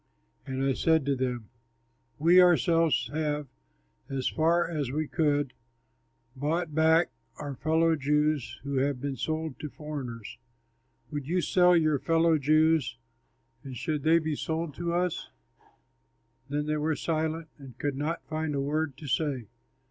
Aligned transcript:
And 0.47 0.63
I 0.63 0.73
said 0.73 1.05
to 1.05 1.15
them, 1.15 1.49
"We 2.17 2.41
ourselves 2.41 3.11
have, 3.13 3.45
as 4.09 4.27
far 4.27 4.67
as 4.67 4.89
we 4.89 5.07
could, 5.07 5.53
bought 6.35 6.73
back 6.73 7.11
our 7.37 7.53
fellow 7.53 7.95
Jews 7.95 8.59
who 8.63 8.77
have 8.77 8.99
been 8.99 9.15
sold 9.15 9.59
to 9.59 9.69
foreigners. 9.69 10.39
Would 11.11 11.27
you 11.27 11.39
sell 11.39 11.77
your 11.77 11.99
fellow 11.99 12.39
Jews, 12.39 12.97
and 13.63 13.77
should 13.77 14.01
they 14.01 14.17
be 14.17 14.33
sold 14.35 14.73
to 14.77 14.91
us?" 14.91 15.29
Then 16.49 16.65
they 16.65 16.77
were 16.77 16.95
silent 16.95 17.49
and 17.59 17.77
could 17.77 17.95
not 17.95 18.25
find 18.25 18.55
a 18.55 18.59
word 18.59 18.97
to 18.97 19.07
say. 19.07 19.49